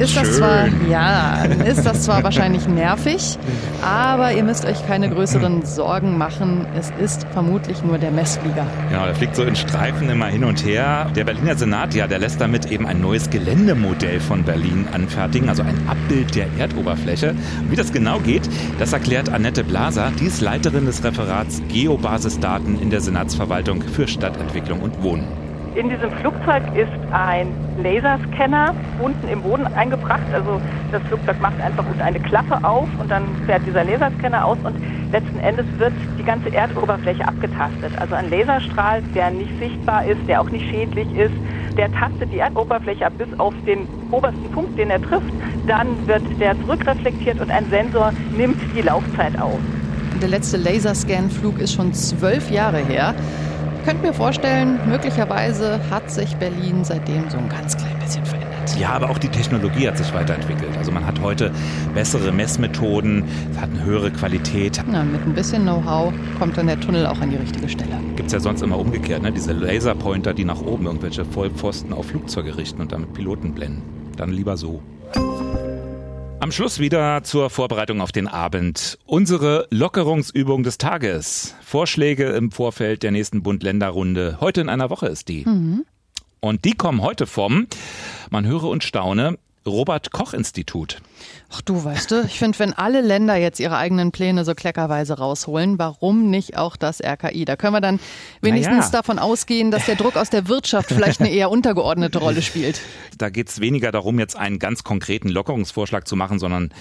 ist 0.02 0.18
das 0.18 0.34
zwar, 0.38 0.68
ja, 0.90 1.44
ist 1.66 1.86
das 1.86 2.04
zwar 2.04 2.24
wahrscheinlich 2.24 2.68
nervig, 2.68 3.38
aber 3.82 4.34
ihr 4.34 4.44
müsst 4.44 4.66
euch 4.66 4.86
keine 4.88 5.10
größeren 5.10 5.66
Sorgen 5.66 6.18
machen. 6.18 6.66
Es 6.76 6.92
ist 7.00 7.28
vermutlich 7.32 7.84
nur 7.84 8.00
der 8.00 8.12
Messflieger. 8.12 8.66
Genau, 8.90 9.06
der 9.06 9.16
fliegt 9.16 9.36
so 9.36 9.44
in 9.44 9.56
Streifen 9.56 10.10
immer 10.10 10.28
hin 10.28 10.44
und 10.44 10.66
her. 10.66 11.12
Der 11.16 11.24
Berliner 11.24 11.56
Senat, 11.56 11.85
ja, 11.94 12.08
der 12.08 12.20
lässt 12.20 12.42
damit 12.42 12.72
eben 12.72 12.88
ein 12.88 13.02
neues 13.02 13.30
Geländemodell 13.30 14.20
von 14.20 14.44
Berlin 14.44 14.88
anfertigen, 14.92 15.50
also 15.50 15.64
ein 15.64 15.78
Abbild 15.88 16.36
der 16.36 16.48
Erdoberfläche. 16.58 17.36
Wie 17.70 17.76
das 17.76 17.92
genau 17.94 18.20
geht, 18.20 18.50
das 18.80 18.94
erklärt 18.94 19.30
Annette 19.30 19.64
Blaser, 19.64 20.12
die 20.20 20.26
ist 20.26 20.42
Leiterin 20.42 20.86
des 20.86 21.04
Referats 21.04 21.62
Geobasisdaten 21.68 22.82
in 22.82 22.90
der 22.90 23.02
Senatsverwaltung 23.02 23.82
für 23.82 24.08
Stadtentwicklung 24.08 24.82
und 24.82 25.04
Wohnen. 25.04 25.28
In 25.76 25.90
diesem 25.90 26.10
Flugzeug 26.22 26.64
ist 26.74 26.88
ein 27.12 27.48
Laserscanner 27.84 28.74
unten 29.02 29.28
im 29.28 29.42
Boden 29.42 29.68
eingebracht. 29.68 30.24
Also 30.34 30.62
das 30.94 31.04
Flugzeug 31.04 31.42
macht 31.42 31.60
einfach 31.60 31.84
eine 32.00 32.20
Klappe 32.22 32.64
auf 32.64 32.88
und 32.98 33.12
dann 33.12 33.24
fährt 33.46 33.66
dieser 33.68 33.84
Laserscanner 33.84 34.46
aus 34.46 34.58
und 34.64 34.76
letzten 35.12 35.38
Endes 35.40 35.66
wird 35.78 35.92
die 36.18 36.24
ganze 36.24 36.54
Erdoberfläche 36.54 37.28
abgetastet. 37.28 37.92
Also 37.98 38.16
ein 38.16 38.30
Laserstrahl, 38.30 39.02
der 39.14 39.32
nicht 39.32 39.52
sichtbar 39.60 40.06
ist, 40.06 40.20
der 40.30 40.40
auch 40.40 40.50
nicht 40.50 40.66
schädlich 40.70 41.14
ist, 41.14 41.34
der 41.78 41.92
tastet 41.92 42.32
die 42.32 42.40
Erdoberfläche 42.40 43.06
ab 43.06 43.14
bis 43.18 43.28
auf 43.40 43.54
den 43.66 43.88
obersten 44.12 44.50
Punkt, 44.52 44.78
den 44.78 44.90
er 44.90 45.02
trifft. 45.02 45.32
Dann 45.68 45.88
wird 46.08 46.24
der 46.40 46.60
zurückreflektiert 46.62 47.40
und 47.40 47.50
ein 47.52 47.70
Sensor 47.70 48.12
nimmt 48.36 48.58
die 48.76 48.82
Laufzeit 48.82 49.40
auf. 49.40 49.60
Der 50.22 50.30
letzte 50.30 50.58
Laserscan-Flug 50.58 51.60
ist 51.60 51.74
schon 51.74 51.94
zwölf 51.94 52.50
Jahre 52.50 52.78
her 52.78 53.14
könnte 53.86 54.08
mir 54.08 54.14
vorstellen, 54.14 54.80
möglicherweise 54.88 55.80
hat 55.92 56.10
sich 56.10 56.36
Berlin 56.38 56.84
seitdem 56.84 57.30
so 57.30 57.38
ein 57.38 57.48
ganz 57.50 57.78
klein 57.78 57.98
bisschen 58.00 58.26
verändert. 58.26 58.35
Ja, 58.78 58.92
aber 58.92 59.10
auch 59.10 59.18
die 59.18 59.30
Technologie 59.30 59.88
hat 59.88 59.98
sich 59.98 60.14
weiterentwickelt. 60.14 60.78
Also 60.78 60.92
man 60.92 61.06
hat 61.06 61.22
heute 61.22 61.52
bessere 61.94 62.32
Messmethoden, 62.32 63.24
hat 63.60 63.70
eine 63.70 63.84
höhere 63.84 64.12
Qualität. 64.12 64.84
Na, 64.88 65.04
mit 65.04 65.22
ein 65.22 65.34
bisschen 65.34 65.64
Know-how 65.64 66.14
kommt 66.38 66.58
dann 66.58 66.68
der 66.68 66.80
Tunnel 66.80 67.06
auch 67.06 67.20
an 67.22 67.30
die 67.30 67.38
richtige 67.38 67.70
Stelle. 67.70 68.00
Gibt 68.16 68.28
es 68.28 68.34
ja 68.34 68.40
sonst 68.40 68.62
immer 68.62 68.78
umgekehrt, 68.78 69.22
ne? 69.22 69.32
diese 69.32 69.54
Laserpointer, 69.54 70.34
die 70.34 70.46
nach 70.46 70.62
oben 70.62 70.86
irgendwelche 70.86 71.24
Vollpfosten 71.24 71.94
auf 71.94 72.08
Flugzeuge 72.08 72.58
richten 72.58 72.82
und 72.82 72.92
damit 72.92 73.14
Piloten 73.14 73.54
blenden. 73.54 73.82
Dann 74.18 74.32
lieber 74.32 74.58
so. 74.58 74.82
Am 76.40 76.52
Schluss 76.52 76.80
wieder 76.80 77.24
zur 77.24 77.50
Vorbereitung 77.50 78.02
auf 78.02 78.12
den 78.12 78.28
Abend. 78.28 79.00
Unsere 79.06 79.68
Lockerungsübung 79.72 80.64
des 80.64 80.78
Tages. 80.78 81.56
Vorschläge 81.64 82.26
im 82.34 82.52
Vorfeld 82.52 83.04
der 83.04 83.12
nächsten 83.12 83.42
Bund-Länder-Runde. 83.42 84.38
Heute 84.42 84.62
in 84.62 84.70
einer 84.70 84.90
Woche 84.90 85.08
ist 85.08 85.30
die. 85.30 85.46
Mhm. 85.46 85.86
Und 86.42 86.64
die 86.64 86.74
kommen 86.74 87.02
heute 87.02 87.26
vom, 87.26 87.66
man 88.30 88.46
höre 88.46 88.66
und 88.66 88.84
staune, 88.84 89.38
Robert 89.68 90.12
Koch 90.12 90.34
Institut. 90.34 91.02
Ach 91.52 91.62
du, 91.62 91.84
weißt 91.84 92.12
du, 92.12 92.22
ich 92.26 92.38
finde, 92.38 92.60
wenn 92.60 92.74
alle 92.74 93.02
Länder 93.02 93.36
jetzt 93.36 93.60
ihre 93.60 93.78
eigenen 93.78 94.12
Pläne 94.12 94.46
so 94.46 94.54
kleckerweise 94.54 95.18
rausholen, 95.18 95.80
warum 95.80 96.30
nicht 96.30 96.56
auch 96.56 96.76
das 96.76 97.02
RKI? 97.04 97.46
Da 97.46 97.56
können 97.56 97.74
wir 97.74 97.82
dann 97.82 98.00
wenigstens 98.42 98.78
naja. 98.78 98.92
davon 98.92 99.18
ausgehen, 99.18 99.72
dass 99.72 99.86
der 99.86 99.96
Druck 99.96 100.18
aus 100.18 100.30
der 100.30 100.48
Wirtschaft 100.48 100.90
vielleicht 100.90 101.20
eine 101.20 101.32
eher 101.32 101.50
untergeordnete 101.50 102.20
Rolle 102.20 102.44
spielt. 102.44 102.80
Da 103.18 103.30
geht 103.30 103.50
es 103.50 103.60
weniger 103.60 103.92
darum, 103.92 104.20
jetzt 104.20 104.36
einen 104.36 104.60
ganz 104.60 104.84
konkreten 104.84 105.30
Lockerungsvorschlag 105.30 106.08
zu 106.08 106.16
machen, 106.16 106.38
sondern 106.38 106.72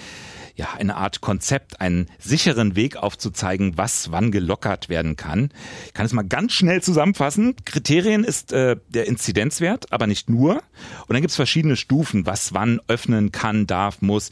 ja, 0.55 0.73
eine 0.77 0.95
Art 0.95 1.21
Konzept, 1.21 1.81
einen 1.81 2.07
sicheren 2.17 2.75
Weg 2.75 2.95
aufzuzeigen, 2.95 3.77
was 3.77 4.11
wann 4.11 4.31
gelockert 4.31 4.87
werden 4.87 5.15
kann. 5.17 5.49
Ich 5.87 5.93
kann 5.93 6.05
es 6.05 6.13
mal 6.13 6.23
ganz 6.23 6.53
schnell 6.53 6.81
zusammenfassen. 6.81 7.55
Kriterien 7.65 8.23
ist 8.23 8.53
äh, 8.53 8.77
der 8.87 9.07
Inzidenzwert, 9.07 9.91
aber 9.91 10.07
nicht 10.07 10.29
nur. 10.29 10.55
Und 10.55 11.09
dann 11.09 11.21
gibt 11.21 11.31
es 11.31 11.35
verschiedene 11.35 11.75
Stufen, 11.75 12.25
was 12.25 12.53
wann 12.53 12.79
öffnen 12.87 13.31
kann, 13.31 13.67
darf, 13.67 14.01
muss. 14.01 14.29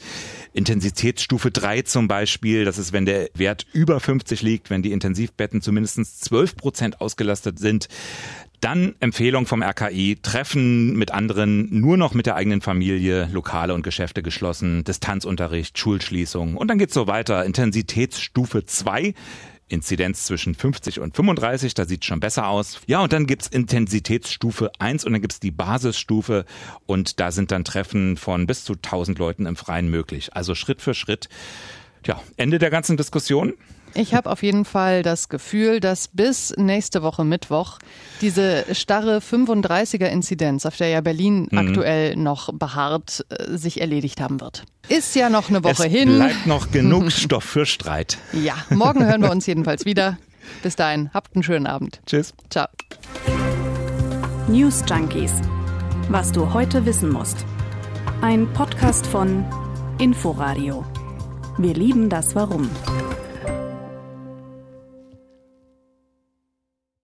Intensitätsstufe 0.54 1.50
3 1.50 1.82
zum 1.82 2.08
Beispiel, 2.08 2.64
das 2.64 2.78
ist, 2.78 2.92
wenn 2.92 3.04
der 3.04 3.28
Wert 3.34 3.66
über 3.72 4.00
50 4.00 4.40
liegt, 4.40 4.70
wenn 4.70 4.82
die 4.82 4.92
Intensivbetten 4.92 5.60
zumindest 5.60 6.24
12 6.24 6.56
Prozent 6.56 7.00
ausgelastet 7.00 7.58
sind. 7.58 7.88
Dann 8.64 8.94
Empfehlung 8.98 9.44
vom 9.44 9.62
RKI, 9.62 10.16
Treffen 10.22 10.96
mit 10.96 11.10
anderen 11.10 11.68
nur 11.82 11.98
noch 11.98 12.14
mit 12.14 12.24
der 12.24 12.34
eigenen 12.34 12.62
Familie, 12.62 13.28
Lokale 13.30 13.74
und 13.74 13.82
Geschäfte 13.82 14.22
geschlossen, 14.22 14.84
Distanzunterricht, 14.84 15.78
Schulschließung 15.78 16.56
und 16.56 16.68
dann 16.68 16.78
geht's 16.78 16.94
so 16.94 17.06
weiter. 17.06 17.44
Intensitätsstufe 17.44 18.64
2. 18.64 19.12
Inzidenz 19.68 20.24
zwischen 20.24 20.54
50 20.54 21.00
und 21.00 21.14
35, 21.14 21.74
da 21.74 21.84
sieht 21.84 22.06
schon 22.06 22.20
besser 22.20 22.48
aus. 22.48 22.80
Ja, 22.86 23.02
und 23.02 23.12
dann 23.12 23.26
gibt's 23.26 23.48
Intensitätsstufe 23.48 24.70
1 24.78 25.04
und 25.04 25.12
dann 25.12 25.20
gibt's 25.20 25.40
die 25.40 25.50
Basisstufe 25.50 26.46
und 26.86 27.20
da 27.20 27.32
sind 27.32 27.50
dann 27.50 27.64
Treffen 27.64 28.16
von 28.16 28.46
bis 28.46 28.64
zu 28.64 28.76
1000 28.76 29.18
Leuten 29.18 29.44
im 29.44 29.56
Freien 29.56 29.90
möglich. 29.90 30.30
Also 30.32 30.54
Schritt 30.54 30.80
für 30.80 30.94
Schritt. 30.94 31.28
Ja, 32.06 32.22
Ende 32.38 32.58
der 32.58 32.70
ganzen 32.70 32.96
Diskussion. 32.96 33.52
Ich 33.94 34.12
habe 34.12 34.30
auf 34.30 34.42
jeden 34.42 34.64
Fall 34.64 35.02
das 35.02 35.28
Gefühl, 35.28 35.78
dass 35.78 36.08
bis 36.08 36.52
nächste 36.56 37.02
Woche 37.02 37.24
Mittwoch 37.24 37.78
diese 38.20 38.64
starre 38.74 39.18
35er-Inzidenz, 39.18 40.66
auf 40.66 40.76
der 40.76 40.88
ja 40.88 41.00
Berlin 41.00 41.46
mhm. 41.50 41.58
aktuell 41.58 42.16
noch 42.16 42.52
beharrt, 42.52 43.24
äh, 43.28 43.56
sich 43.56 43.80
erledigt 43.80 44.20
haben 44.20 44.40
wird. 44.40 44.64
Ist 44.88 45.14
ja 45.14 45.30
noch 45.30 45.48
eine 45.48 45.62
Woche 45.62 45.86
es 45.86 45.92
hin. 45.92 46.16
Bleibt 46.16 46.46
noch 46.46 46.72
genug 46.72 47.12
Stoff 47.12 47.44
für 47.44 47.66
Streit. 47.66 48.18
Ja, 48.32 48.54
morgen 48.70 49.04
hören 49.04 49.22
wir 49.22 49.30
uns 49.30 49.46
jedenfalls 49.46 49.84
wieder. 49.84 50.18
Bis 50.62 50.76
dahin, 50.76 51.10
habt 51.14 51.34
einen 51.36 51.44
schönen 51.44 51.66
Abend. 51.66 52.00
Tschüss. 52.06 52.34
Ciao. 52.50 52.66
News 54.48 54.82
Junkies. 54.88 55.32
Was 56.08 56.32
du 56.32 56.52
heute 56.52 56.84
wissen 56.84 57.10
musst. 57.10 57.46
Ein 58.20 58.52
Podcast 58.52 59.06
von 59.06 59.44
Inforadio. 59.98 60.84
Wir 61.56 61.74
lieben 61.74 62.10
das 62.10 62.34
Warum. 62.34 62.68